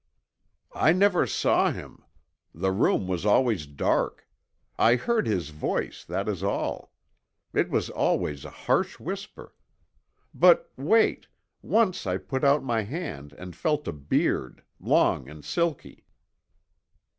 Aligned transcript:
"I 0.73 0.93
never 0.93 1.27
saw 1.27 1.69
him. 1.71 2.03
The 2.55 2.71
room 2.71 3.07
was 3.07 3.23
always 3.23 3.67
dark. 3.67 4.27
I 4.75 4.95
heard 4.95 5.27
his 5.27 5.49
voice, 5.49 6.03
that 6.05 6.27
is 6.27 6.41
all. 6.41 6.91
It 7.53 7.69
was 7.69 7.91
always 7.91 8.43
a 8.43 8.49
harsh 8.49 8.99
whisper. 8.99 9.53
But 10.33 10.71
wait, 10.75 11.27
once 11.61 12.07
I 12.07 12.17
put 12.17 12.43
out 12.43 12.63
my 12.63 12.81
hand 12.81 13.33
and 13.33 13.55
felt 13.55 13.87
a 13.87 13.93
beard, 13.93 14.63
long 14.79 15.29
and 15.29 15.45
silky." 15.45 16.03